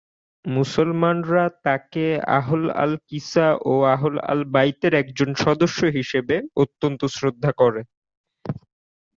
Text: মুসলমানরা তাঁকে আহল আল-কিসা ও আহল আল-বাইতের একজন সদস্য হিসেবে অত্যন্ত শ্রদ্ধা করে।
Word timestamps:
মুসলমানরা 0.45 1.43
তাঁকে 1.63 2.05
আহল 2.37 2.63
আল-কিসা 2.77 3.47
ও 3.65 3.73
আহল 3.93 4.15
আল-বাইতের 4.27 4.93
একজন 4.93 5.29
সদস্য 5.43 5.79
হিসেবে 5.97 6.35
অত্যন্ত 6.57 7.01
শ্রদ্ধা 7.15 7.51
করে। 7.61 7.81